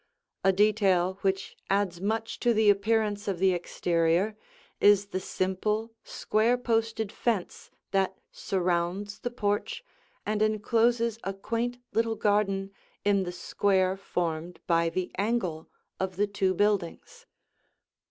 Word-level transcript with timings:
A 0.43 0.51
detail 0.51 1.19
which 1.21 1.55
adds 1.69 2.01
much 2.01 2.39
to 2.39 2.55
the 2.55 2.71
appearance 2.71 3.27
of 3.27 3.37
the 3.37 3.51
exterior 3.53 4.35
is 4.79 5.05
the 5.09 5.19
simple, 5.19 5.93
square 6.03 6.57
posted 6.57 7.11
fence 7.11 7.69
that 7.91 8.17
surrounds 8.31 9.19
the 9.19 9.29
porch 9.29 9.83
and 10.25 10.41
encloses 10.41 11.19
a 11.23 11.35
quaint 11.35 11.77
little 11.93 12.15
garden 12.15 12.71
in 13.05 13.25
the 13.25 13.31
square 13.31 13.95
formed 13.95 14.59
by 14.65 14.89
the 14.89 15.11
angle 15.19 15.69
of 15.99 16.15
the 16.15 16.25
two 16.25 16.55
buildings. 16.55 17.27